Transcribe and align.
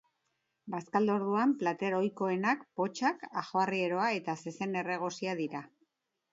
Bazkalorduan 0.75 1.53
plater 1.59 1.97
ohikoenak 1.99 2.65
potxak, 2.81 3.29
ajoarrieroa 3.45 4.11
eta 4.19 4.39
zezen 4.47 4.77
erregosia 4.85 5.41
dira. 5.47 5.67